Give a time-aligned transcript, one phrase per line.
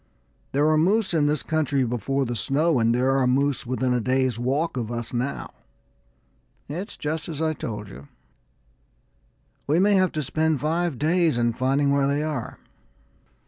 [0.51, 4.01] There were moose in this country before the snow, and there are moose within a
[4.01, 5.53] day's walk of us now.
[6.67, 8.07] It's just as I told you;
[9.67, 12.57] we may have to spend five days in finding where they are."